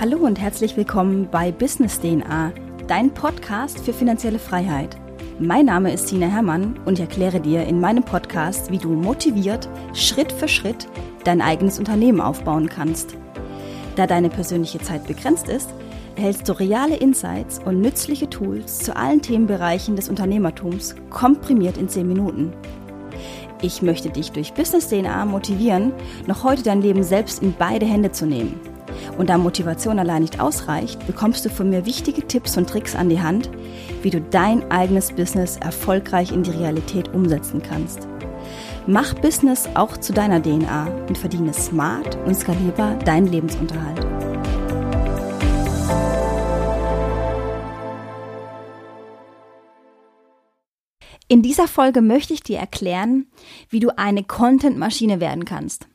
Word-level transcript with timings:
Hallo 0.00 0.16
und 0.16 0.40
herzlich 0.40 0.78
willkommen 0.78 1.28
bei 1.30 1.52
Business 1.52 2.00
DNA, 2.00 2.54
dein 2.88 3.12
Podcast 3.12 3.84
für 3.84 3.92
finanzielle 3.92 4.38
Freiheit. 4.38 4.96
Mein 5.38 5.66
Name 5.66 5.92
ist 5.92 6.06
Tina 6.06 6.26
Hermann 6.26 6.80
und 6.86 6.94
ich 6.94 7.00
erkläre 7.00 7.38
dir 7.38 7.66
in 7.66 7.82
meinem 7.82 8.02
Podcast, 8.02 8.70
wie 8.72 8.78
du 8.78 8.88
motiviert, 8.88 9.68
Schritt 9.92 10.32
für 10.32 10.48
Schritt 10.48 10.88
dein 11.24 11.42
eigenes 11.42 11.78
Unternehmen 11.78 12.22
aufbauen 12.22 12.70
kannst. 12.70 13.14
Da 13.96 14.06
deine 14.06 14.30
persönliche 14.30 14.78
Zeit 14.78 15.06
begrenzt 15.06 15.50
ist, 15.50 15.68
erhältst 16.16 16.48
du 16.48 16.58
reale 16.58 16.96
Insights 16.96 17.60
und 17.62 17.82
nützliche 17.82 18.30
Tools 18.30 18.78
zu 18.78 18.96
allen 18.96 19.20
Themenbereichen 19.20 19.96
des 19.96 20.08
Unternehmertums 20.08 20.94
komprimiert 21.10 21.76
in 21.76 21.90
10 21.90 22.08
Minuten. 22.08 22.54
Ich 23.60 23.82
möchte 23.82 24.08
dich 24.08 24.32
durch 24.32 24.54
Business 24.54 24.88
DNA 24.88 25.26
motivieren, 25.26 25.92
noch 26.26 26.42
heute 26.42 26.62
dein 26.62 26.80
Leben 26.80 27.02
selbst 27.02 27.42
in 27.42 27.54
beide 27.58 27.84
Hände 27.84 28.12
zu 28.12 28.24
nehmen. 28.24 28.58
Und 29.16 29.28
da 29.28 29.38
Motivation 29.38 29.98
allein 29.98 30.22
nicht 30.22 30.40
ausreicht, 30.40 31.06
bekommst 31.06 31.44
du 31.44 31.50
von 31.50 31.70
mir 31.70 31.86
wichtige 31.86 32.26
Tipps 32.26 32.56
und 32.56 32.68
Tricks 32.68 32.94
an 32.94 33.08
die 33.08 33.20
Hand, 33.20 33.50
wie 34.02 34.10
du 34.10 34.20
dein 34.20 34.70
eigenes 34.70 35.12
Business 35.12 35.56
erfolgreich 35.56 36.32
in 36.32 36.42
die 36.42 36.50
Realität 36.50 37.12
umsetzen 37.12 37.62
kannst. 37.62 38.08
Mach 38.86 39.14
Business 39.14 39.68
auch 39.74 39.96
zu 39.98 40.12
deiner 40.12 40.42
DNA 40.42 40.86
und 41.08 41.18
verdiene 41.18 41.52
smart 41.52 42.16
und 42.26 42.34
skalierbar 42.34 42.94
deinen 42.96 43.26
Lebensunterhalt. 43.26 44.06
In 51.28 51.42
dieser 51.42 51.68
Folge 51.68 52.00
möchte 52.02 52.34
ich 52.34 52.42
dir 52.42 52.58
erklären, 52.58 53.26
wie 53.68 53.78
du 53.78 53.96
eine 53.96 54.24
Content-Maschine 54.24 55.20
werden 55.20 55.44
kannst. 55.44 55.86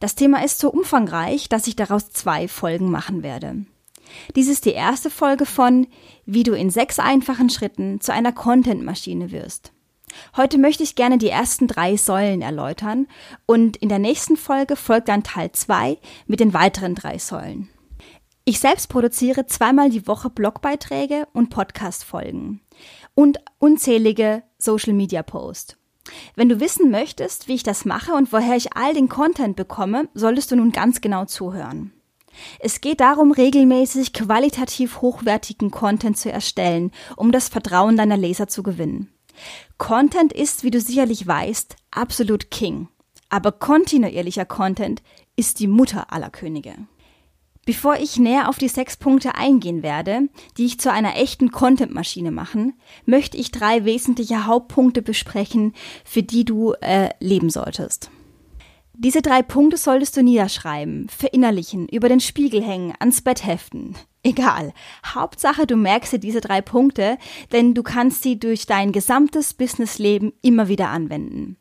Das 0.00 0.14
Thema 0.14 0.44
ist 0.44 0.58
so 0.58 0.70
umfangreich, 0.70 1.48
dass 1.48 1.66
ich 1.66 1.76
daraus 1.76 2.10
zwei 2.10 2.48
Folgen 2.48 2.90
machen 2.90 3.22
werde. 3.22 3.64
Dies 4.36 4.48
ist 4.48 4.64
die 4.64 4.72
erste 4.72 5.10
Folge 5.10 5.46
von, 5.46 5.86
wie 6.24 6.42
du 6.42 6.54
in 6.54 6.70
sechs 6.70 6.98
einfachen 6.98 7.50
Schritten 7.50 8.00
zu 8.00 8.12
einer 8.12 8.32
Content-Maschine 8.32 9.30
wirst. 9.30 9.72
Heute 10.36 10.58
möchte 10.58 10.82
ich 10.82 10.94
gerne 10.94 11.18
die 11.18 11.28
ersten 11.28 11.66
drei 11.66 11.96
Säulen 11.96 12.42
erläutern 12.42 13.06
und 13.46 13.76
in 13.76 13.88
der 13.88 13.98
nächsten 13.98 14.36
Folge 14.36 14.76
folgt 14.76 15.08
dann 15.08 15.22
Teil 15.22 15.52
zwei 15.52 15.98
mit 16.26 16.40
den 16.40 16.54
weiteren 16.54 16.94
drei 16.94 17.18
Säulen. 17.18 17.68
Ich 18.44 18.60
selbst 18.60 18.88
produziere 18.88 19.46
zweimal 19.46 19.90
die 19.90 20.06
Woche 20.06 20.30
Blogbeiträge 20.30 21.28
und 21.34 21.50
Podcast-Folgen 21.50 22.62
und 23.14 23.38
unzählige 23.58 24.42
Social 24.56 24.94
Media 24.94 25.22
Posts. 25.22 25.77
Wenn 26.34 26.48
du 26.48 26.60
wissen 26.60 26.90
möchtest, 26.90 27.48
wie 27.48 27.54
ich 27.54 27.62
das 27.62 27.84
mache 27.84 28.12
und 28.12 28.32
woher 28.32 28.56
ich 28.56 28.76
all 28.76 28.94
den 28.94 29.08
Content 29.08 29.56
bekomme, 29.56 30.08
solltest 30.14 30.50
du 30.50 30.56
nun 30.56 30.72
ganz 30.72 31.00
genau 31.00 31.24
zuhören. 31.24 31.92
Es 32.60 32.80
geht 32.80 33.00
darum, 33.00 33.32
regelmäßig 33.32 34.12
qualitativ 34.12 35.00
hochwertigen 35.00 35.70
Content 35.70 36.16
zu 36.16 36.30
erstellen, 36.30 36.92
um 37.16 37.32
das 37.32 37.48
Vertrauen 37.48 37.96
deiner 37.96 38.16
Leser 38.16 38.48
zu 38.48 38.62
gewinnen. 38.62 39.12
Content 39.76 40.32
ist, 40.32 40.64
wie 40.64 40.70
du 40.70 40.80
sicherlich 40.80 41.26
weißt, 41.26 41.76
absolut 41.90 42.50
King. 42.50 42.88
Aber 43.28 43.52
kontinuierlicher 43.52 44.44
Content 44.44 45.02
ist 45.36 45.60
die 45.60 45.68
Mutter 45.68 46.12
aller 46.12 46.30
Könige. 46.30 46.74
Bevor 47.68 47.96
ich 47.96 48.16
näher 48.16 48.48
auf 48.48 48.56
die 48.56 48.68
sechs 48.68 48.96
Punkte 48.96 49.34
eingehen 49.34 49.82
werde, 49.82 50.30
die 50.56 50.64
ich 50.64 50.80
zu 50.80 50.90
einer 50.90 51.16
echten 51.16 51.50
Content-Maschine 51.50 52.30
machen, 52.30 52.72
möchte 53.04 53.36
ich 53.36 53.50
drei 53.50 53.84
wesentliche 53.84 54.46
Hauptpunkte 54.46 55.02
besprechen, 55.02 55.74
für 56.02 56.22
die 56.22 56.46
du 56.46 56.72
äh, 56.80 57.10
leben 57.20 57.50
solltest. 57.50 58.10
Diese 58.94 59.20
drei 59.20 59.42
Punkte 59.42 59.76
solltest 59.76 60.16
du 60.16 60.22
niederschreiben, 60.22 61.10
verinnerlichen, 61.10 61.86
über 61.88 62.08
den 62.08 62.20
Spiegel 62.20 62.62
hängen, 62.62 62.94
ans 63.00 63.20
Bett 63.20 63.44
heften. 63.44 63.96
Egal. 64.22 64.72
Hauptsache, 65.04 65.66
du 65.66 65.76
merkst 65.76 66.14
dir 66.14 66.20
diese 66.20 66.40
drei 66.40 66.62
Punkte, 66.62 67.18
denn 67.52 67.74
du 67.74 67.82
kannst 67.82 68.22
sie 68.22 68.38
durch 68.38 68.64
dein 68.64 68.92
gesamtes 68.92 69.52
Businessleben 69.52 70.32
immer 70.40 70.68
wieder 70.68 70.88
anwenden. 70.88 71.58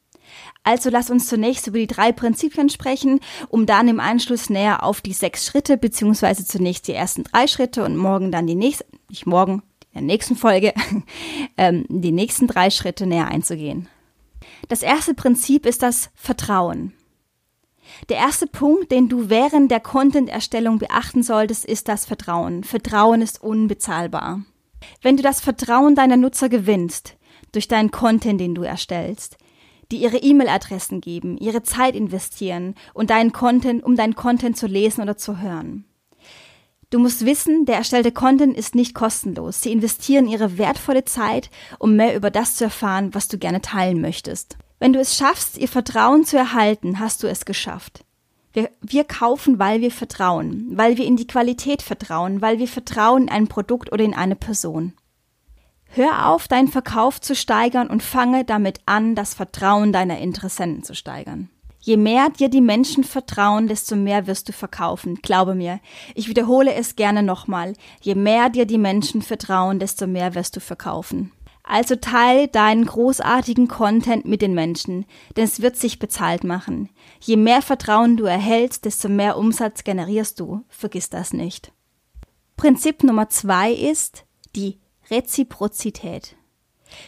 Also 0.64 0.90
lass 0.90 1.10
uns 1.10 1.28
zunächst 1.28 1.68
über 1.68 1.78
die 1.78 1.88
drei 1.88 2.12
Prinzipien 2.12 2.70
sprechen, 2.70 3.20
um 3.50 3.66
dann 3.66 3.88
im 3.88 4.00
Anschluss 4.00 4.50
näher 4.50 4.84
auf 4.84 5.02
die 5.02 5.14
sechs 5.14 5.46
Schritte, 5.46 5.78
beziehungsweise 5.78 6.46
zunächst 6.46 6.88
die 6.88 6.94
ersten 6.94 7.24
drei 7.24 7.48
Schritte 7.48 7.84
und 7.84 7.96
morgen 7.96 8.32
dann 8.32 8.48
die 8.48 8.56
nächsten, 8.56 8.86
nicht 9.10 9.26
morgen, 9.26 9.64
in 9.94 10.02
der 10.08 10.16
nächsten 10.16 10.36
Folge, 10.36 10.74
ähm, 11.58 11.86
die 11.90 12.12
nächsten 12.12 12.48
drei 12.48 12.70
Schritte 12.70 13.06
näher 13.06 13.28
einzugehen. 13.28 13.88
Das 14.68 14.82
erste 14.82 15.14
Prinzip 15.14 15.66
ist 15.66 15.82
das 15.82 16.10
Vertrauen. 16.16 16.94
Der 18.10 18.18
erste 18.18 18.48
Punkt, 18.48 18.92
den 18.92 19.10
du 19.10 19.30
während 19.30 19.72
der 19.72 19.80
Content-Erstellung 19.80 20.78
beachten 20.78 21.24
solltest, 21.24 21.66
ist 21.66 21.88
das 21.88 22.06
Vertrauen. 22.06 22.64
Vertrauen 22.64 23.22
ist 23.22 23.42
unbezahlbar. 23.42 24.42
Wenn 25.02 25.18
du 25.18 25.24
das 25.24 25.40
Vertrauen 25.40 25.96
deiner 25.96 26.18
Nutzer 26.18 26.50
gewinnst, 26.50 27.16
durch 27.54 27.68
deinen 27.68 27.92
Content, 27.92 28.40
den 28.40 28.56
du 28.56 28.64
erstellst, 28.64 29.38
die 29.92 29.98
ihre 29.98 30.18
E-Mail-Adressen 30.18 31.02
geben, 31.02 31.38
ihre 31.38 31.64
Zeit 31.64 31.96
investieren 31.96 32.76
und 32.94 33.10
deinen 33.10 33.32
Content, 33.32 33.84
um 33.84 33.96
deinen 33.96 34.16
Content 34.16 34.58
zu 34.58 34.68
lesen 34.68 35.02
oder 35.02 35.18
zu 35.18 35.40
hören. 35.40 35.86
Du 36.90 37.00
musst 37.00 37.26
wissen, 37.26 37.66
der 37.66 37.76
erstellte 37.76 38.14
Content 38.14 38.56
ist 38.56 38.74
nicht 38.74 38.94
kostenlos. 38.94 39.62
Sie 39.62 39.74
investieren 39.74 40.28
ihre 40.28 40.58
wertvolle 40.58 41.04
Zeit, 41.04 41.50
um 41.80 41.98
mehr 41.98 42.16
über 42.16 42.32
das 42.32 42.56
zu 42.56 42.64
erfahren, 42.64 43.14
was 43.14 43.28
du 43.28 43.38
gerne 43.38 43.62
teilen 43.62 44.00
möchtest. 44.00 44.58
Wenn 44.80 44.94
du 44.94 45.00
es 45.00 45.18
schaffst, 45.18 45.58
ihr 45.58 45.68
Vertrauen 45.68 46.24
zu 46.24 46.38
erhalten, 46.38 47.00
hast 47.00 47.24
du 47.24 47.28
es 47.28 47.44
geschafft. 47.44 48.06
Wir, 48.54 48.72
wir 48.82 49.04
kaufen, 49.04 49.60
weil 49.60 49.82
wir 49.82 49.92
vertrauen, 49.92 50.70
weil 50.72 50.98
wir 50.98 51.06
in 51.06 51.18
die 51.18 51.28
Qualität 51.28 51.82
vertrauen, 51.82 52.42
weil 52.42 52.58
wir 52.58 52.68
vertrauen 52.68 53.24
in 53.24 53.30
ein 53.30 53.48
Produkt 53.48 53.92
oder 53.92 54.04
in 54.04 54.14
eine 54.14 54.36
Person. 54.36 54.94
Hör 55.90 56.30
auf, 56.30 56.48
deinen 56.48 56.68
Verkauf 56.68 57.22
zu 57.22 57.36
steigern 57.36 57.88
und 57.88 58.04
fange 58.04 58.46
damit 58.46 58.82
an, 58.86 59.16
das 59.16 59.34
Vertrauen 59.34 59.92
deiner 59.92 60.20
Interessenten 60.20 60.84
zu 60.84 60.94
steigern. 60.94 61.50
Je 61.80 61.96
mehr 61.96 62.30
dir 62.30 62.50
die 62.50 62.62
Menschen 62.62 63.04
vertrauen, 63.04 63.68
desto 63.68 63.96
mehr 63.96 64.28
wirst 64.28 64.50
du 64.50 64.54
verkaufen. 64.54 65.16
Glaube 65.22 65.56
mir. 65.56 65.80
Ich 66.16 66.28
wiederhole 66.28 66.74
es 66.74 66.98
gerne 66.98 67.24
nochmal. 67.24 67.74
Je 68.02 68.16
mehr 68.16 68.50
dir 68.50 68.66
die 68.66 68.78
Menschen 68.78 69.22
vertrauen, 69.22 69.80
desto 69.80 70.06
mehr 70.06 70.36
wirst 70.36 70.56
du 70.58 70.60
verkaufen. 70.60 71.32
Also 71.64 71.96
teil 71.96 72.48
deinen 72.48 72.86
großartigen 72.86 73.68
Content 73.68 74.26
mit 74.26 74.42
den 74.42 74.54
Menschen, 74.54 75.06
denn 75.36 75.44
es 75.44 75.62
wird 75.62 75.76
sich 75.76 76.00
bezahlt 76.00 76.44
machen. 76.44 76.90
Je 77.20 77.36
mehr 77.36 77.62
Vertrauen 77.62 78.16
du 78.16 78.26
erhältst, 78.26 78.86
desto 78.86 79.10
mehr 79.10 79.38
Umsatz 79.38 79.84
generierst 79.84 80.40
du. 80.40 80.64
Vergiss 80.70 81.10
das 81.10 81.34
nicht. 81.34 81.72
Prinzip 82.56 83.04
Nummer 83.04 83.30
zwei 83.30 83.72
ist 83.72 84.26
die 84.56 84.80
Reziprozität. 85.10 86.36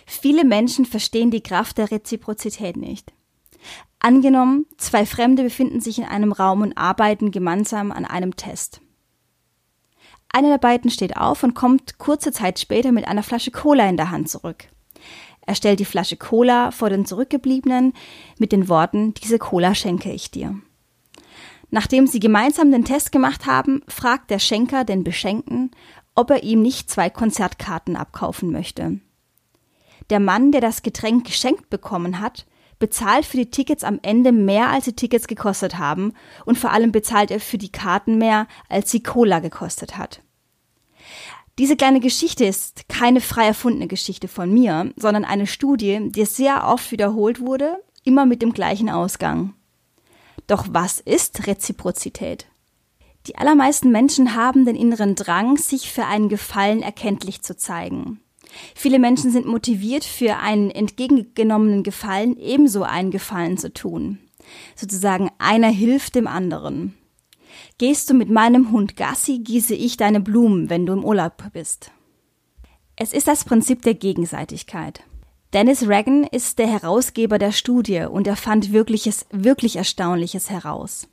Viele 0.05 0.45
Menschen 0.45 0.85
verstehen 0.85 1.31
die 1.31 1.43
Kraft 1.43 1.77
der 1.77 1.91
Reziprozität 1.91 2.77
nicht. 2.77 3.13
Angenommen, 3.99 4.65
zwei 4.77 5.05
Fremde 5.05 5.43
befinden 5.43 5.81
sich 5.81 5.99
in 5.99 6.05
einem 6.05 6.31
Raum 6.31 6.61
und 6.61 6.77
arbeiten 6.77 7.31
gemeinsam 7.31 7.91
an 7.91 8.05
einem 8.05 8.35
Test. 8.35 8.81
Einer 10.31 10.49
der 10.49 10.57
beiden 10.57 10.91
steht 10.91 11.17
auf 11.17 11.43
und 11.43 11.55
kommt 11.55 11.97
kurze 11.97 12.31
Zeit 12.31 12.59
später 12.59 12.91
mit 12.91 13.07
einer 13.07 13.23
Flasche 13.23 13.51
Cola 13.51 13.89
in 13.89 13.97
der 13.97 14.11
Hand 14.11 14.29
zurück. 14.29 14.66
Er 15.45 15.55
stellt 15.55 15.79
die 15.79 15.85
Flasche 15.85 16.16
Cola 16.16 16.71
vor 16.71 16.89
den 16.89 17.05
Zurückgebliebenen 17.05 17.93
mit 18.37 18.51
den 18.51 18.69
Worten, 18.69 19.13
diese 19.16 19.39
Cola 19.39 19.73
schenke 19.73 20.11
ich 20.11 20.29
dir. 20.29 20.55
Nachdem 21.71 22.07
sie 22.07 22.19
gemeinsam 22.19 22.71
den 22.71 22.85
Test 22.85 23.11
gemacht 23.11 23.45
haben, 23.45 23.81
fragt 23.87 24.31
der 24.31 24.39
Schenker 24.39 24.85
den 24.85 25.03
Beschenkten, 25.03 25.71
ob 26.19 26.31
er 26.31 26.44
ihm 26.44 26.62
nicht 26.62 26.91
zwei 26.91 27.09
Konzertkarten 27.09 27.96
abkaufen 27.96 28.52
möchte. 28.52 29.00
Der 30.09 30.19
Mann, 30.19 30.52
der 30.52 30.59
das 30.59 30.81
Getränk 30.81 31.25
geschenkt 31.25 31.69
bekommen 31.69 32.19
hat, 32.19 32.46
bezahlt 32.78 33.24
für 33.24 33.38
die 33.38 33.50
Tickets 33.50 33.85
am 33.85 34.00
Ende 34.02 34.34
mehr, 34.34 34.69
als 34.69 34.84
die 34.84 34.97
Tickets 34.97 35.28
gekostet 35.28 35.78
haben, 35.78 36.12
und 36.44 36.58
vor 36.58 36.72
allem 36.72 36.91
bezahlt 36.91 37.31
er 37.31 37.40
für 37.40 37.58
die 37.58 37.72
Karten 37.72 38.18
mehr, 38.18 38.47
als 38.68 38.91
die 38.91 39.02
Cola 39.02 39.40
gekostet 39.40 39.97
hat. 39.97 40.22
Diese 41.58 41.78
kleine 41.78 42.02
Geschichte 42.02 42.43
ist 42.43 42.90
keine 42.90 43.22
frei 43.22 43.46
erfundene 43.46 43.88
Geschichte 43.88 44.28
von 44.28 44.53
mir, 44.53 44.91
sondern 44.97 45.23
eine 45.23 45.47
Studie, 45.47 46.09
die 46.09 46.26
sehr 46.26 46.67
oft 46.67 46.91
wiederholt 46.91 47.40
wurde, 47.40 47.82
immer 48.03 48.26
mit 48.26 48.41
dem 48.41 48.52
gleichen 48.52 48.90
Ausgang. 48.90 49.53
Doch 50.47 50.66
was 50.70 50.99
ist 50.99 51.47
Reziprozität? 51.47 52.48
Die 53.27 53.37
allermeisten 53.37 53.91
Menschen 53.91 54.35
haben 54.35 54.66
den 54.66 54.75
inneren 54.75 55.16
Drang, 55.16 55.57
sich 55.57 55.91
für 55.91 56.05
einen 56.05 56.29
Gefallen 56.29 56.81
erkenntlich 56.81 57.41
zu 57.41 57.55
zeigen. 57.55 58.21
Viele 58.75 58.99
Menschen 58.99 59.31
sind 59.31 59.45
motiviert, 59.45 60.03
für 60.03 60.37
einen 60.37 60.71
entgegengenommenen 60.71 61.83
Gefallen 61.83 62.37
ebenso 62.37 62.83
einen 62.83 63.11
Gefallen 63.11 63.57
zu 63.57 63.71
tun. 63.71 64.19
Sozusagen 64.75 65.29
einer 65.37 65.69
hilft 65.69 66.16
dem 66.16 66.27
anderen. 66.27 66.95
Gehst 67.77 68.09
du 68.09 68.13
mit 68.13 68.29
meinem 68.29 68.71
Hund 68.71 68.95
Gassi, 68.95 69.39
gieße 69.39 69.75
ich 69.75 69.97
deine 69.97 70.19
Blumen, 70.19 70.69
wenn 70.69 70.85
du 70.85 70.93
im 70.93 71.03
Urlaub 71.03 71.43
bist. 71.53 71.91
Es 72.95 73.13
ist 73.13 73.27
das 73.27 73.45
Prinzip 73.45 73.81
der 73.83 73.93
Gegenseitigkeit. 73.93 75.03
Dennis 75.53 75.87
Reagan 75.87 76.25
ist 76.25 76.59
der 76.59 76.67
Herausgeber 76.67 77.39
der 77.39 77.51
Studie 77.51 78.05
und 78.09 78.27
er 78.27 78.35
fand 78.35 78.71
wirkliches, 78.71 79.25
wirklich 79.31 79.77
Erstaunliches 79.77 80.49
heraus. 80.49 81.07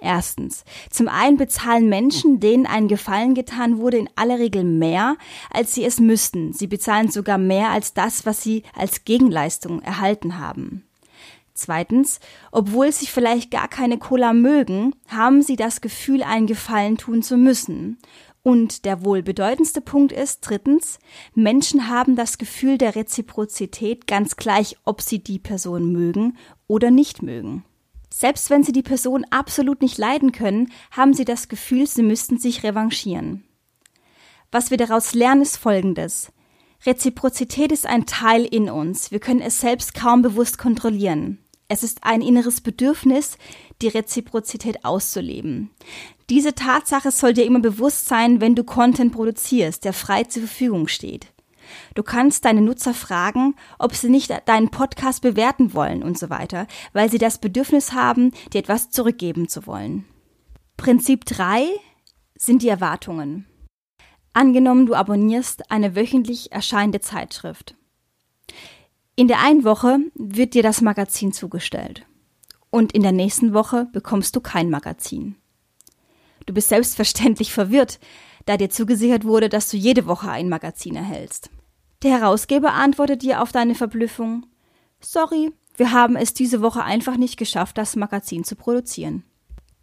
Erstens. 0.00 0.64
Zum 0.90 1.08
einen 1.08 1.36
bezahlen 1.36 1.88
Menschen, 1.88 2.40
denen 2.40 2.66
ein 2.66 2.88
Gefallen 2.88 3.34
getan 3.34 3.78
wurde, 3.78 3.98
in 3.98 4.10
aller 4.16 4.38
Regel 4.38 4.64
mehr, 4.64 5.16
als 5.50 5.74
sie 5.74 5.84
es 5.84 6.00
müssten. 6.00 6.52
Sie 6.52 6.66
bezahlen 6.66 7.10
sogar 7.10 7.38
mehr 7.38 7.70
als 7.70 7.94
das, 7.94 8.26
was 8.26 8.42
sie 8.42 8.62
als 8.74 9.04
Gegenleistung 9.04 9.82
erhalten 9.82 10.38
haben. 10.38 10.84
Zweitens, 11.58 12.20
obwohl 12.52 12.92
sie 12.92 13.06
vielleicht 13.06 13.50
gar 13.50 13.66
keine 13.66 13.98
Cola 13.98 14.32
mögen, 14.32 14.94
haben 15.08 15.42
sie 15.42 15.56
das 15.56 15.80
Gefühl, 15.80 16.22
einen 16.22 16.46
Gefallen 16.46 16.98
tun 16.98 17.20
zu 17.20 17.36
müssen. 17.36 17.98
Und 18.44 18.84
der 18.84 19.04
wohl 19.04 19.22
bedeutendste 19.22 19.80
Punkt 19.80 20.12
ist, 20.12 20.40
drittens, 20.40 21.00
Menschen 21.34 21.88
haben 21.88 22.14
das 22.14 22.38
Gefühl 22.38 22.78
der 22.78 22.94
Reziprozität 22.94 24.06
ganz 24.06 24.36
gleich, 24.36 24.76
ob 24.84 25.02
sie 25.02 25.18
die 25.18 25.40
Person 25.40 25.90
mögen 25.90 26.38
oder 26.68 26.92
nicht 26.92 27.22
mögen. 27.22 27.64
Selbst 28.10 28.50
wenn 28.50 28.62
sie 28.62 28.72
die 28.72 28.82
Person 28.82 29.24
absolut 29.30 29.82
nicht 29.82 29.98
leiden 29.98 30.32
können, 30.32 30.72
haben 30.90 31.14
sie 31.14 31.24
das 31.24 31.48
Gefühl, 31.48 31.86
sie 31.86 32.02
müssten 32.02 32.38
sich 32.38 32.62
revanchieren. 32.62 33.44
Was 34.50 34.70
wir 34.70 34.78
daraus 34.78 35.14
lernen, 35.14 35.42
ist 35.42 35.56
Folgendes. 35.56 36.32
Reziprozität 36.86 37.72
ist 37.72 37.86
ein 37.86 38.06
Teil 38.06 38.44
in 38.44 38.70
uns. 38.70 39.10
Wir 39.10 39.20
können 39.20 39.40
es 39.40 39.60
selbst 39.60 39.94
kaum 39.94 40.22
bewusst 40.22 40.58
kontrollieren. 40.58 41.38
Es 41.68 41.82
ist 41.82 42.04
ein 42.04 42.22
inneres 42.22 42.62
Bedürfnis, 42.62 43.36
die 43.82 43.88
Reziprozität 43.88 44.84
auszuleben. 44.86 45.70
Diese 46.30 46.54
Tatsache 46.54 47.10
soll 47.10 47.34
dir 47.34 47.44
immer 47.44 47.60
bewusst 47.60 48.06
sein, 48.06 48.40
wenn 48.40 48.54
du 48.54 48.64
Content 48.64 49.12
produzierst, 49.12 49.84
der 49.84 49.92
frei 49.92 50.24
zur 50.24 50.44
Verfügung 50.44 50.88
steht. 50.88 51.26
Du 51.94 52.02
kannst 52.02 52.44
deine 52.44 52.60
Nutzer 52.60 52.94
fragen, 52.94 53.54
ob 53.78 53.94
sie 53.94 54.08
nicht 54.08 54.32
deinen 54.46 54.70
Podcast 54.70 55.22
bewerten 55.22 55.74
wollen 55.74 56.02
und 56.02 56.18
so 56.18 56.30
weiter, 56.30 56.66
weil 56.92 57.10
sie 57.10 57.18
das 57.18 57.38
Bedürfnis 57.38 57.92
haben, 57.92 58.32
dir 58.52 58.58
etwas 58.58 58.90
zurückgeben 58.90 59.48
zu 59.48 59.66
wollen. 59.66 60.04
Prinzip 60.76 61.24
3 61.24 61.66
sind 62.36 62.62
die 62.62 62.68
Erwartungen. 62.68 63.46
Angenommen, 64.32 64.86
du 64.86 64.94
abonnierst 64.94 65.70
eine 65.70 65.96
wöchentlich 65.96 66.52
erscheinende 66.52 67.00
Zeitschrift. 67.00 67.74
In 69.16 69.26
der 69.26 69.40
einen 69.40 69.64
Woche 69.64 69.98
wird 70.14 70.54
dir 70.54 70.62
das 70.62 70.80
Magazin 70.80 71.32
zugestellt. 71.32 72.06
Und 72.70 72.92
in 72.92 73.02
der 73.02 73.12
nächsten 73.12 73.54
Woche 73.54 73.88
bekommst 73.92 74.36
du 74.36 74.40
kein 74.40 74.70
Magazin. 74.70 75.34
Du 76.46 76.54
bist 76.54 76.68
selbstverständlich 76.68 77.52
verwirrt, 77.52 77.98
da 78.46 78.56
dir 78.56 78.70
zugesichert 78.70 79.24
wurde, 79.24 79.48
dass 79.48 79.70
du 79.70 79.76
jede 79.76 80.06
Woche 80.06 80.30
ein 80.30 80.48
Magazin 80.48 80.94
erhältst. 80.94 81.50
Der 82.02 82.12
Herausgeber 82.12 82.74
antwortet 82.74 83.22
dir 83.22 83.42
auf 83.42 83.52
deine 83.52 83.74
Verblüffung 83.74 84.46
Sorry, 85.00 85.52
wir 85.76 85.92
haben 85.92 86.16
es 86.16 86.34
diese 86.34 86.60
Woche 86.60 86.82
einfach 86.82 87.16
nicht 87.16 87.36
geschafft, 87.36 87.78
das 87.78 87.96
Magazin 87.96 88.44
zu 88.44 88.56
produzieren. 88.56 89.22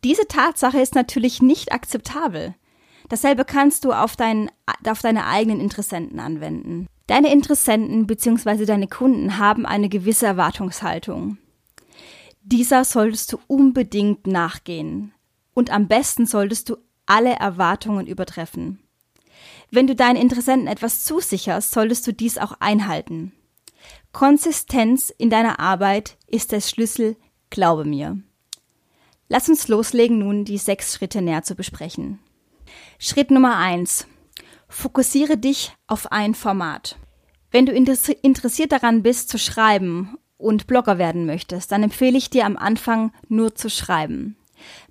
Diese 0.03 0.27
Tatsache 0.27 0.79
ist 0.79 0.94
natürlich 0.94 1.41
nicht 1.41 1.71
akzeptabel. 1.71 2.53
Dasselbe 3.09 3.45
kannst 3.45 3.85
du 3.85 3.94
auf, 3.94 4.15
dein, 4.15 4.51
auf 4.88 5.01
deine 5.01 5.25
eigenen 5.25 5.59
Interessenten 5.59 6.19
anwenden. 6.19 6.88
Deine 7.07 7.31
Interessenten 7.31 8.07
bzw. 8.07 8.65
deine 8.65 8.88
Kunden 8.88 9.38
haben 9.38 9.65
eine 9.65 9.89
gewisse 9.89 10.25
Erwartungshaltung. 10.25 11.38
Dieser 12.41 12.83
solltest 12.83 13.33
du 13.33 13.39
unbedingt 13.47 14.27
nachgehen. 14.27 15.13
Und 15.53 15.71
am 15.71 15.88
besten 15.88 16.25
solltest 16.25 16.69
du 16.69 16.77
alle 17.06 17.33
Erwartungen 17.33 18.07
übertreffen. 18.07 18.79
Wenn 19.71 19.87
du 19.87 19.95
deinen 19.95 20.15
Interessenten 20.15 20.67
etwas 20.67 21.03
zusicherst, 21.03 21.71
solltest 21.71 22.05
du 22.07 22.13
dies 22.13 22.37
auch 22.37 22.53
einhalten. 22.59 23.33
Konsistenz 24.11 25.13
in 25.17 25.29
deiner 25.29 25.59
Arbeit 25.59 26.17
ist 26.27 26.51
der 26.51 26.61
Schlüssel, 26.61 27.17
glaube 27.49 27.85
mir. 27.85 28.17
Lass 29.27 29.49
uns 29.49 29.67
loslegen, 29.67 30.19
nun 30.19 30.45
die 30.45 30.57
sechs 30.57 30.93
Schritte 30.93 31.21
näher 31.21 31.43
zu 31.43 31.55
besprechen. 31.55 32.19
Schritt 32.99 33.31
Nummer 33.31 33.57
eins: 33.57 34.07
Fokussiere 34.67 35.38
dich 35.38 35.73
auf 35.88 36.11
ein 36.11 36.35
Format. 36.35 36.97
Wenn 37.51 37.65
du 37.65 37.71
interessiert 37.71 38.71
daran 38.71 39.01
bist 39.03 39.29
zu 39.29 39.38
schreiben 39.38 40.17
und 40.38 40.67
Blogger 40.67 40.97
werden 40.97 41.25
möchtest, 41.25 41.71
dann 41.71 41.83
empfehle 41.83 42.17
ich 42.17 42.29
dir 42.29 42.45
am 42.45 42.57
Anfang 42.57 43.11
nur 43.27 43.55
zu 43.55 43.69
schreiben. 43.69 44.38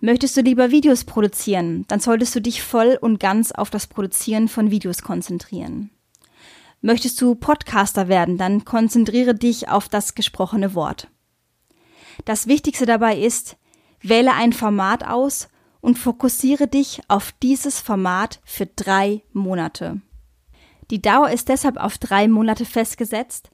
Möchtest 0.00 0.36
du 0.36 0.40
lieber 0.40 0.70
Videos 0.70 1.04
produzieren, 1.04 1.84
dann 1.88 2.00
solltest 2.00 2.34
du 2.34 2.40
dich 2.40 2.62
voll 2.62 2.98
und 3.00 3.20
ganz 3.20 3.52
auf 3.52 3.70
das 3.70 3.86
Produzieren 3.86 4.48
von 4.48 4.70
Videos 4.70 5.02
konzentrieren. 5.02 5.90
Möchtest 6.80 7.20
du 7.20 7.34
Podcaster 7.34 8.08
werden, 8.08 8.36
dann 8.36 8.64
konzentriere 8.64 9.34
dich 9.34 9.68
auf 9.68 9.88
das 9.88 10.14
gesprochene 10.14 10.74
Wort. 10.74 11.08
Das 12.24 12.46
Wichtigste 12.46 12.86
dabei 12.86 13.16
ist, 13.18 13.56
wähle 14.00 14.32
ein 14.32 14.52
Format 14.52 15.04
aus 15.04 15.48
und 15.80 15.98
fokussiere 15.98 16.68
dich 16.68 17.00
auf 17.08 17.32
dieses 17.42 17.80
Format 17.80 18.40
für 18.44 18.66
drei 18.66 19.22
Monate. 19.32 20.00
Die 20.90 21.00
Dauer 21.00 21.30
ist 21.30 21.48
deshalb 21.48 21.76
auf 21.76 21.98
drei 21.98 22.28
Monate 22.28 22.64
festgesetzt, 22.64 23.50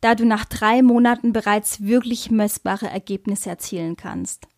da 0.00 0.14
du 0.14 0.24
nach 0.24 0.44
drei 0.44 0.82
Monaten 0.82 1.32
bereits 1.32 1.82
wirklich 1.82 2.30
messbare 2.30 2.86
Ergebnisse 2.86 3.50
erzielen 3.50 3.96
kannst. 3.96 4.48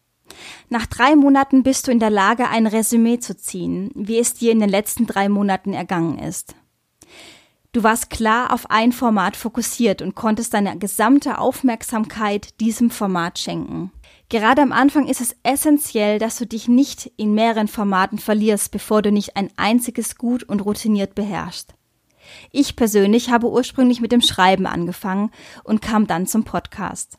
Nach 0.68 0.86
drei 0.86 1.16
Monaten 1.16 1.62
bist 1.62 1.86
du 1.86 1.90
in 1.92 1.98
der 1.98 2.10
Lage, 2.10 2.48
ein 2.48 2.66
Resümee 2.66 3.18
zu 3.18 3.36
ziehen, 3.36 3.90
wie 3.94 4.18
es 4.18 4.34
dir 4.34 4.52
in 4.52 4.60
den 4.60 4.70
letzten 4.70 5.06
drei 5.06 5.28
Monaten 5.28 5.72
ergangen 5.72 6.18
ist. 6.18 6.54
Du 7.72 7.82
warst 7.82 8.10
klar 8.10 8.52
auf 8.52 8.70
ein 8.70 8.92
Format 8.92 9.34
fokussiert 9.34 10.02
und 10.02 10.14
konntest 10.14 10.52
deine 10.52 10.78
gesamte 10.78 11.38
Aufmerksamkeit 11.38 12.60
diesem 12.60 12.90
Format 12.90 13.38
schenken. 13.38 13.90
Gerade 14.28 14.60
am 14.60 14.72
Anfang 14.72 15.08
ist 15.08 15.22
es 15.22 15.34
essentiell, 15.42 16.18
dass 16.18 16.36
du 16.36 16.46
dich 16.46 16.68
nicht 16.68 17.10
in 17.16 17.34
mehreren 17.34 17.68
Formaten 17.68 18.18
verlierst, 18.18 18.72
bevor 18.72 19.00
du 19.00 19.10
nicht 19.10 19.36
ein 19.36 19.50
einziges 19.56 20.16
gut 20.16 20.42
und 20.42 20.60
routiniert 20.60 21.14
beherrschst. 21.14 21.74
Ich 22.50 22.76
persönlich 22.76 23.30
habe 23.30 23.50
ursprünglich 23.50 24.00
mit 24.00 24.12
dem 24.12 24.20
Schreiben 24.20 24.66
angefangen 24.66 25.30
und 25.64 25.82
kam 25.82 26.06
dann 26.06 26.26
zum 26.26 26.44
Podcast. 26.44 27.18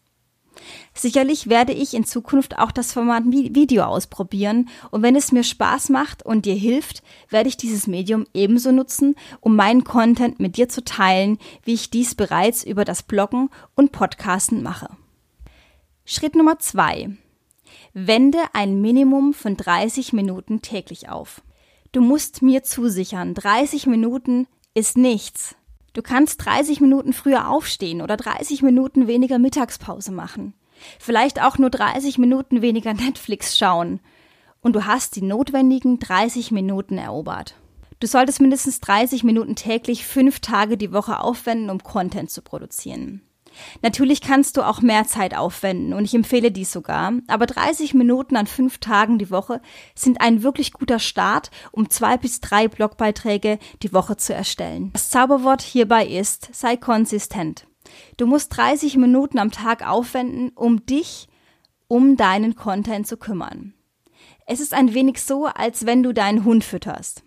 Sicherlich 0.94 1.50
werde 1.50 1.74
ich 1.74 1.94
in 1.94 2.06
Zukunft 2.06 2.57
auch 2.57 2.71
das 2.71 2.94
Format 2.94 3.24
Video 3.25 3.83
ausprobieren 3.83 4.69
und 4.92 5.01
wenn 5.01 5.15
es 5.15 5.31
mir 5.31 5.44
Spaß 5.44 5.89
macht 5.89 6.25
und 6.25 6.45
dir 6.45 6.56
hilft, 6.56 7.04
werde 7.30 7.50
ich 7.50 7.57
dieses 7.57 7.88
Medium 7.88 8.25
ebenso 8.33 8.71
nutzen, 8.71 9.15
um 9.39 9.56
meinen 9.56 9.83
Content 9.83 10.39
mit 10.39 10.57
dir 10.57 10.69
zu 10.69 10.83
teilen, 10.83 11.38
wie 11.63 11.74
ich 11.74 11.89
dies 11.89 12.15
bereits 12.15 12.63
über 12.63 12.86
das 12.86 13.04
Bloggen 13.04 13.50
und 13.75 13.92
Podcasten 13.92 14.63
mache. 14.63 14.89
Schritt 16.06 16.36
Nummer 16.36 16.60
zwei: 16.60 17.09
Wende 17.94 18.39
ein 18.54 18.81
Minimum 18.81 19.33
von 19.33 19.56
30 19.57 20.13
Minuten 20.13 20.62
täglich 20.62 21.09
auf. 21.09 21.42
Du 21.92 22.01
musst 22.01 22.42
mir 22.42 22.63
zusichern, 22.63 23.33
30 23.36 23.88
Minuten 23.88 24.47
ist 24.73 24.97
nichts. 24.97 25.56
Du 25.94 26.02
kannst 26.02 26.44
30 26.44 26.81
Minuten 26.81 27.14
früher 27.14 27.50
aufstehen 27.50 28.02
oder 28.02 28.18
30 28.18 28.64
Minuten 28.64 29.07
weniger 29.07 29.38
Mittagspause 29.38 30.12
machen. 30.12 30.54
Vielleicht 31.00 31.42
auch 31.42 31.57
nur 31.59 31.69
30 31.69 32.18
Minuten 32.18 32.62
weniger 32.62 32.94
Netflix 32.95 33.57
schauen. 33.57 34.00
Und 34.62 34.76
du 34.76 34.85
hast 34.85 35.16
die 35.16 35.21
notwendigen 35.21 36.00
30 36.00 36.52
Minuten 36.52 36.97
erobert. 36.97 37.56
Du 38.00 38.07
solltest 38.07 38.42
mindestens 38.42 38.80
30 38.81 39.23
Minuten 39.23 39.56
täglich 39.56 40.06
fünf 40.06 40.40
Tage 40.40 40.78
die 40.78 40.92
Woche 40.92 41.19
aufwenden, 41.19 41.69
um 41.69 41.83
Content 41.83 42.31
zu 42.31 42.42
produzieren. 42.42 43.21
Natürlich 43.81 44.22
kannst 44.22 44.57
du 44.57 44.62
auch 44.62 44.81
mehr 44.81 45.06
Zeit 45.06 45.36
aufwenden 45.36 45.94
und 45.94 46.06
ich 46.06 46.14
empfehle 46.14 46.52
dies 46.52 46.72
sogar, 46.72 47.14
aber 47.28 47.45
30 47.45 47.94
Minuten 47.94 48.36
an 48.36 48.48
fünf 48.48 48.80
Tagen 48.80 49.18
die 49.18 49.31
Woche 49.31 49.62
sind 49.95 50.22
ein 50.22 50.44
wirklich 50.44 50.74
guter 50.74 51.00
Start, 51.00 51.52
um 51.72 51.90
zwei 51.90 52.18
bis 52.18 52.42
drei 52.42 52.68
Blogbeiträge 52.68 53.60
die 53.81 53.94
Woche 53.94 54.18
zu 54.18 54.33
erstellen. 54.33 54.92
Das 54.94 55.10
Zauberwort 55.10 55.62
hierbei 55.62 56.06
ist, 56.06 56.50
sei 56.54 56.78
konsistent. 56.78 57.68
Du 58.18 58.28
musst 58.28 58.56
30 58.56 58.98
Minuten 58.98 59.40
am 59.40 59.52
Tag 59.52 59.88
aufwenden, 59.88 60.52
um 60.56 60.86
dich 60.86 61.28
um 61.88 62.18
deinen 62.18 62.56
Content 62.56 63.06
zu 63.06 63.18
kümmern. 63.18 63.74
Es 64.45 64.60
ist 64.60 64.74
ein 64.74 64.94
wenig 64.94 65.22
so, 65.22 65.45
als 65.45 65.86
wenn 65.86 66.02
du 66.02 66.12
deinen 66.14 66.44
Hund 66.44 66.64
fütterst. 66.64 67.24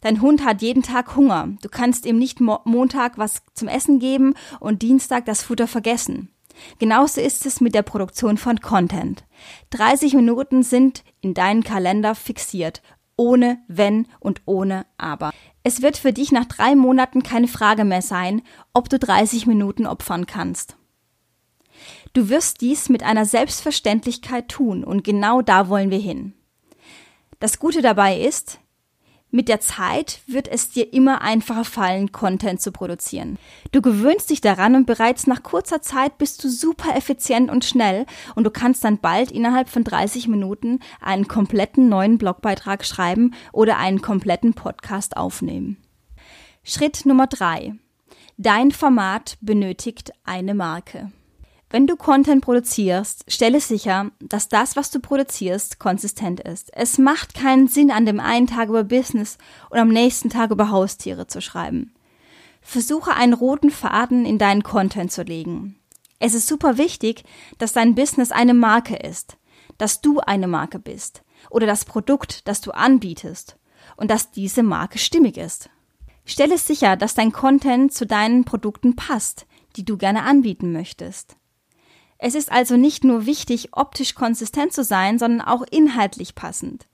Dein 0.00 0.20
Hund 0.20 0.44
hat 0.44 0.62
jeden 0.62 0.82
Tag 0.82 1.16
Hunger. 1.16 1.48
Du 1.62 1.68
kannst 1.68 2.06
ihm 2.06 2.18
nicht 2.18 2.40
Mo 2.40 2.60
Montag 2.64 3.18
was 3.18 3.42
zum 3.54 3.68
Essen 3.68 3.98
geben 3.98 4.34
und 4.58 4.82
Dienstag 4.82 5.24
das 5.26 5.42
Futter 5.42 5.66
vergessen. 5.66 6.30
Genauso 6.78 7.20
ist 7.20 7.46
es 7.46 7.60
mit 7.60 7.74
der 7.74 7.82
Produktion 7.82 8.36
von 8.36 8.60
Content. 8.60 9.24
30 9.70 10.14
Minuten 10.14 10.62
sind 10.62 11.04
in 11.20 11.34
deinen 11.34 11.64
Kalender 11.64 12.14
fixiert, 12.14 12.82
ohne 13.16 13.58
Wenn 13.68 14.06
und 14.18 14.42
ohne 14.46 14.86
Aber. 14.98 15.32
Es 15.62 15.82
wird 15.82 15.96
für 15.96 16.12
dich 16.12 16.32
nach 16.32 16.46
drei 16.46 16.74
Monaten 16.74 17.22
keine 17.22 17.48
Frage 17.48 17.84
mehr 17.84 18.02
sein, 18.02 18.42
ob 18.72 18.88
du 18.88 18.98
30 18.98 19.46
Minuten 19.46 19.86
opfern 19.86 20.26
kannst. 20.26 20.76
Du 22.12 22.28
wirst 22.28 22.60
dies 22.60 22.88
mit 22.88 23.02
einer 23.02 23.24
Selbstverständlichkeit 23.24 24.48
tun 24.48 24.84
und 24.84 25.04
genau 25.04 25.42
da 25.42 25.68
wollen 25.68 25.90
wir 25.90 25.98
hin. 25.98 26.34
Das 27.38 27.58
Gute 27.58 27.82
dabei 27.82 28.20
ist, 28.20 28.58
Mit 29.32 29.48
der 29.48 29.60
Zeit 29.60 30.20
wird 30.26 30.48
es 30.48 30.70
dir 30.70 30.92
immer 30.92 31.22
einfacher 31.22 31.64
fallen, 31.64 32.10
Content 32.10 32.60
zu 32.60 32.72
produzieren. 32.72 33.38
Du 33.70 33.80
gewöhnst 33.80 34.28
dich 34.30 34.40
daran 34.40 34.74
und 34.74 34.86
bereits 34.86 35.28
nach 35.28 35.44
kurzer 35.44 35.80
Zeit 35.80 36.18
bist 36.18 36.42
du 36.42 36.48
super 36.48 36.96
effizient 36.96 37.48
und 37.48 37.64
schnell 37.64 38.06
und 38.34 38.42
du 38.42 38.50
kannst 38.50 38.82
dann 38.82 38.98
bald 38.98 39.30
innerhalb 39.30 39.68
von 39.68 39.84
30 39.84 40.26
Minuten 40.26 40.80
einen 41.00 41.28
kompletten 41.28 41.88
neuen 41.88 42.18
Blogbeitrag 42.18 42.84
schreiben 42.84 43.34
oder 43.52 43.78
einen 43.78 44.02
kompletten 44.02 44.54
Podcast 44.54 45.16
aufnehmen. 45.16 45.76
Schritt 46.64 47.06
Nummer 47.06 47.28
drei: 47.28 47.74
Dein 48.36 48.72
Format 48.72 49.38
benötigt 49.40 50.10
eine 50.24 50.54
Marke. 50.54 51.12
Wenn 51.72 51.86
du 51.86 51.94
Content 51.94 52.44
produzierst, 52.44 53.24
stelle 53.28 53.60
sicher, 53.60 54.10
dass 54.18 54.48
das, 54.48 54.74
was 54.74 54.90
du 54.90 54.98
produzierst, 54.98 55.78
konsistent 55.78 56.40
ist. 56.40 56.74
Es 56.74 56.98
macht 56.98 57.32
keinen 57.32 57.68
Sinn, 57.68 57.92
an 57.92 58.06
dem 58.06 58.18
einen 58.18 58.48
Tag 58.48 58.70
über 58.70 58.82
Business 58.82 59.38
und 59.70 59.78
am 59.78 59.88
nächsten 59.88 60.30
Tag 60.30 60.50
über 60.50 60.72
Haustiere 60.72 61.28
zu 61.28 61.40
schreiben. 61.40 61.94
Versuche 62.60 63.14
einen 63.14 63.34
roten 63.34 63.70
Faden 63.70 64.26
in 64.26 64.36
deinen 64.36 64.64
Content 64.64 65.12
zu 65.12 65.22
legen. 65.22 65.76
Es 66.18 66.34
ist 66.34 66.48
super 66.48 66.76
wichtig, 66.76 67.22
dass 67.58 67.72
dein 67.72 67.94
Business 67.94 68.32
eine 68.32 68.52
Marke 68.52 68.96
ist, 68.96 69.36
dass 69.78 70.00
du 70.00 70.18
eine 70.18 70.48
Marke 70.48 70.80
bist 70.80 71.22
oder 71.50 71.68
das 71.68 71.84
Produkt, 71.84 72.48
das 72.48 72.60
du 72.60 72.72
anbietest 72.72 73.56
und 73.96 74.10
dass 74.10 74.32
diese 74.32 74.64
Marke 74.64 74.98
stimmig 74.98 75.36
ist. 75.36 75.70
Stelle 76.24 76.58
sicher, 76.58 76.96
dass 76.96 77.14
dein 77.14 77.30
Content 77.30 77.94
zu 77.94 78.06
deinen 78.06 78.44
Produkten 78.44 78.96
passt, 78.96 79.46
die 79.76 79.84
du 79.84 79.96
gerne 79.96 80.24
anbieten 80.24 80.72
möchtest. 80.72 81.36
Es 82.22 82.34
ist 82.34 82.52
also 82.52 82.76
nicht 82.76 83.02
nur 83.02 83.24
wichtig, 83.24 83.70
optisch 83.72 84.14
konsistent 84.14 84.74
zu 84.74 84.84
sein, 84.84 85.18
sondern 85.18 85.40
auch 85.40 85.62
inhaltlich 85.70 86.34
passend. 86.34 86.86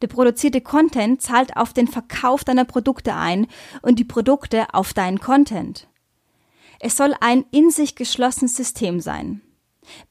Der 0.00 0.06
produzierte 0.06 0.62
Content 0.62 1.20
zahlt 1.20 1.58
auf 1.58 1.74
den 1.74 1.86
Verkauf 1.86 2.44
deiner 2.44 2.64
Produkte 2.64 3.14
ein 3.14 3.46
und 3.82 3.98
die 3.98 4.04
Produkte 4.04 4.72
auf 4.72 4.94
deinen 4.94 5.20
Content. 5.20 5.86
Es 6.80 6.96
soll 6.96 7.14
ein 7.20 7.44
in 7.50 7.70
sich 7.70 7.94
geschlossenes 7.94 8.56
System 8.56 9.00
sein. 9.00 9.42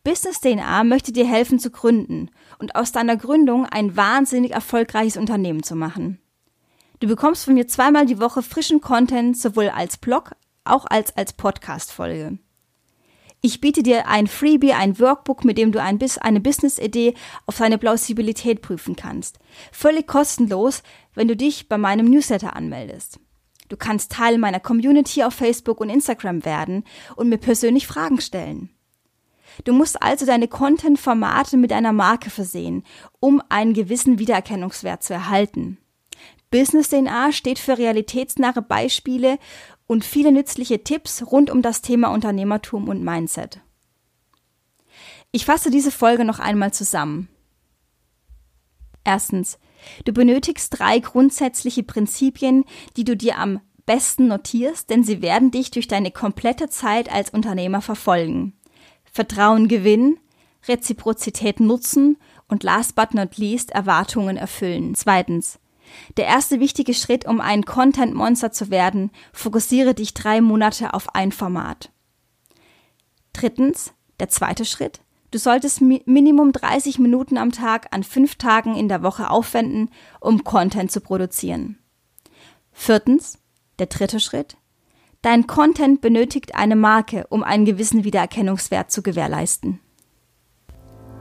Business 0.03 0.39
DNA 0.39 0.83
möchte 0.83 1.11
dir 1.11 1.25
helfen 1.25 1.57
zu 1.57 1.71
gründen 1.71 2.29
und 2.59 2.75
aus 2.75 2.91
deiner 2.91 3.17
Gründung 3.17 3.65
ein 3.65 3.97
wahnsinnig 3.97 4.51
erfolgreiches 4.51 5.17
Unternehmen 5.17 5.63
zu 5.63 5.75
machen. 5.75 6.19
Du 6.99 7.07
bekommst 7.07 7.45
von 7.45 7.55
mir 7.55 7.67
zweimal 7.67 8.05
die 8.05 8.19
Woche 8.19 8.43
frischen 8.43 8.81
Content 8.81 9.35
sowohl 9.35 9.69
als 9.69 9.97
Blog, 9.97 10.35
auch 10.63 10.85
als 10.85 11.17
als 11.17 11.33
Podcast-Folge. 11.33 12.37
Ich 13.45 13.59
biete 13.59 13.83
dir 13.83 14.07
ein 14.07 14.27
Freebie, 14.27 14.71
ein 14.71 14.97
Workbook, 14.99 15.43
mit 15.43 15.57
dem 15.57 15.73
du 15.73 15.81
ein, 15.81 15.99
eine 16.21 16.39
Business-Idee 16.39 17.13
auf 17.45 17.57
seine 17.57 17.77
Plausibilität 17.77 18.61
prüfen 18.61 18.95
kannst. 18.95 19.37
Völlig 19.73 20.07
kostenlos, 20.07 20.81
wenn 21.13 21.27
du 21.27 21.35
dich 21.35 21.67
bei 21.67 21.77
meinem 21.77 22.09
Newsletter 22.09 22.55
anmeldest. 22.55 23.19
Du 23.67 23.75
kannst 23.75 24.13
Teil 24.13 24.37
meiner 24.37 24.61
Community 24.61 25.23
auf 25.23 25.33
Facebook 25.33 25.81
und 25.81 25.89
Instagram 25.89 26.45
werden 26.45 26.85
und 27.17 27.27
mir 27.27 27.37
persönlich 27.37 27.85
Fragen 27.85 28.21
stellen. 28.21 28.69
Du 29.65 29.73
musst 29.73 30.01
also 30.01 30.25
deine 30.25 30.47
Content-Formate 30.47 31.57
mit 31.57 31.73
einer 31.73 31.91
Marke 31.91 32.29
versehen, 32.29 32.85
um 33.19 33.43
einen 33.49 33.73
gewissen 33.73 34.19
Wiedererkennungswert 34.19 35.03
zu 35.03 35.13
erhalten. 35.13 35.79
Business 36.49 36.89
DNA 36.89 37.33
steht 37.33 37.59
für 37.59 37.77
realitätsnahe 37.77 38.61
Beispiele 38.61 39.37
und 39.93 40.03
viele 40.03 40.31
nützliche 40.31 40.83
Tipps 40.83 41.23
rund 41.31 41.51
um 41.51 41.61
das 41.61 41.83
Thema 41.83 42.07
Unternehmertum 42.07 42.89
und 42.89 43.03
Mindset. 43.03 43.61
Ich 45.31 45.45
fasse 45.45 45.69
diese 45.69 45.91
Folge 45.91 46.25
noch 46.25 46.39
einmal 46.39 46.73
zusammen. 46.73 47.29
Erstens, 49.03 49.59
du 50.05 50.11
benötigst 50.11 50.79
drei 50.79 50.97
grundsätzliche 50.97 51.83
Prinzipien, 51.83 52.65
die 52.97 53.03
du 53.03 53.15
dir 53.15 53.37
am 53.37 53.61
besten 53.85 54.29
notierst, 54.29 54.89
denn 54.89 55.03
sie 55.03 55.21
werden 55.21 55.51
dich 55.51 55.69
durch 55.69 55.87
deine 55.87 56.09
komplette 56.09 56.69
Zeit 56.69 57.13
als 57.13 57.29
Unternehmer 57.29 57.81
verfolgen. 57.81 58.53
Vertrauen 59.03 59.67
gewinnen, 59.67 60.17
Reziprozität 60.67 61.59
nutzen 61.59 62.17
und 62.47 62.63
last 62.63 62.95
but 62.95 63.13
not 63.13 63.37
least 63.37 63.69
Erwartungen 63.69 64.37
erfüllen. 64.37 64.95
Zweitens, 64.95 65.59
der 66.17 66.25
erste 66.25 66.59
wichtige 66.59 66.93
Schritt, 66.93 67.25
um 67.25 67.41
ein 67.41 67.65
Content-Monster 67.65 68.51
zu 68.51 68.69
werden, 68.69 69.11
fokussiere 69.31 69.93
dich 69.93 70.13
drei 70.13 70.41
Monate 70.41 70.93
auf 70.93 71.15
ein 71.15 71.31
Format. 71.31 71.91
Drittens, 73.33 73.93
der 74.19 74.29
zweite 74.29 74.65
Schritt, 74.65 75.01
du 75.31 75.39
solltest 75.39 75.81
Minimum 75.81 76.51
30 76.51 76.99
Minuten 76.99 77.37
am 77.37 77.51
Tag 77.51 77.87
an 77.91 78.03
fünf 78.03 78.35
Tagen 78.35 78.75
in 78.75 78.87
der 78.87 79.03
Woche 79.03 79.29
aufwenden, 79.29 79.89
um 80.19 80.43
Content 80.43 80.91
zu 80.91 81.01
produzieren. 81.01 81.79
Viertens, 82.71 83.39
der 83.79 83.87
dritte 83.87 84.19
Schritt, 84.19 84.57
dein 85.21 85.47
Content 85.47 86.01
benötigt 86.01 86.55
eine 86.55 86.75
Marke, 86.75 87.25
um 87.29 87.43
einen 87.43 87.65
gewissen 87.65 88.03
Wiedererkennungswert 88.03 88.91
zu 88.91 89.01
gewährleisten. 89.01 89.79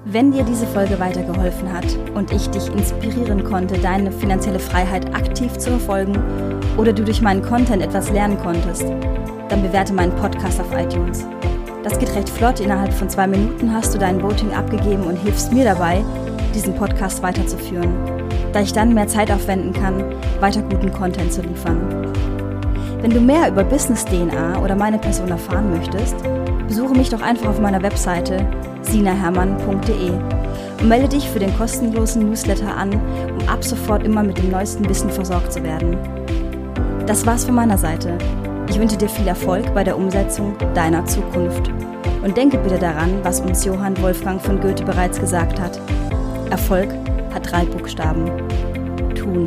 Wenn 0.04 0.32
dir 0.32 0.42
diese 0.42 0.66
Folge 0.66 0.98
weitergeholfen 0.98 1.72
hat 1.72 1.86
und 2.14 2.32
ich 2.32 2.50
dich 2.50 2.66
inspirieren 2.72 3.44
konnte, 3.44 3.78
deine 3.78 4.10
finanzielle 4.10 4.58
Freiheit 4.58 5.14
aktiv 5.14 5.56
zu 5.58 5.70
verfolgen 5.70 6.18
oder 6.76 6.92
du 6.92 7.04
durch 7.04 7.22
meinen 7.22 7.40
Content 7.40 7.80
etwas 7.84 8.10
lernen 8.10 8.36
konntest, 8.36 8.84
dann 9.48 9.62
bewerte 9.62 9.92
meinen 9.92 10.14
Podcast 10.16 10.60
auf 10.60 10.66
iTunes. 10.76 11.24
Das 11.84 12.00
geht 12.00 12.12
recht 12.16 12.28
flott. 12.28 12.58
Innerhalb 12.58 12.92
von 12.92 13.08
zwei 13.08 13.28
Minuten 13.28 13.72
hast 13.72 13.94
du 13.94 13.98
dein 13.98 14.20
Voting 14.20 14.52
abgegeben 14.52 15.04
und 15.04 15.16
hilfst 15.16 15.52
mir 15.52 15.64
dabei, 15.64 16.04
diesen 16.52 16.74
Podcast 16.74 17.22
weiterzuführen, 17.22 17.94
da 18.52 18.60
ich 18.60 18.72
dann 18.72 18.94
mehr 18.94 19.06
Zeit 19.06 19.30
aufwenden 19.30 19.72
kann, 19.72 20.02
weiter 20.40 20.62
guten 20.62 20.92
Content 20.92 21.32
zu 21.32 21.42
liefern. 21.42 22.12
Wenn 23.00 23.12
du 23.12 23.20
mehr 23.20 23.48
über 23.48 23.62
Business 23.62 24.04
DNA 24.04 24.58
oder 24.58 24.74
meine 24.74 24.98
Person 24.98 25.28
erfahren 25.28 25.70
möchtest, 25.70 26.16
besuche 26.66 26.94
mich 26.94 27.08
doch 27.08 27.22
einfach 27.22 27.50
auf 27.50 27.60
meiner 27.60 27.82
Webseite 27.82 28.44
sinahermann.de 28.82 30.12
melde 30.84 31.08
dich 31.08 31.28
für 31.28 31.38
den 31.38 31.56
kostenlosen 31.56 32.28
Newsletter 32.28 32.76
an, 32.76 32.92
um 32.92 33.48
ab 33.48 33.62
sofort 33.62 34.04
immer 34.04 34.22
mit 34.22 34.38
dem 34.38 34.50
neuesten 34.50 34.88
Wissen 34.88 35.10
versorgt 35.10 35.52
zu 35.52 35.62
werden. 35.62 35.96
Das 37.06 37.26
war's 37.26 37.44
von 37.44 37.54
meiner 37.54 37.78
Seite. 37.78 38.18
Ich 38.68 38.78
wünsche 38.78 38.96
dir 38.96 39.08
viel 39.08 39.26
Erfolg 39.26 39.72
bei 39.74 39.84
der 39.84 39.96
Umsetzung 39.96 40.54
deiner 40.74 41.04
Zukunft. 41.06 41.70
Und 42.22 42.36
denke 42.36 42.58
bitte 42.58 42.78
daran, 42.78 43.18
was 43.22 43.40
uns 43.40 43.64
Johann 43.64 44.00
Wolfgang 44.00 44.40
von 44.40 44.60
Goethe 44.60 44.84
bereits 44.84 45.20
gesagt 45.20 45.60
hat. 45.60 45.80
Erfolg 46.50 46.88
hat 47.34 47.50
drei 47.50 47.64
Buchstaben. 47.64 48.30
Tun. 49.14 49.44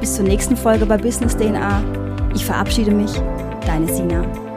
Bis 0.00 0.14
zur 0.14 0.24
nächsten 0.24 0.56
Folge 0.56 0.86
bei 0.86 0.96
Business 0.96 1.36
DNA. 1.36 1.82
Ich 2.34 2.44
verabschiede 2.44 2.92
mich, 2.92 3.10
deine 3.66 3.92
Sina. 3.92 4.47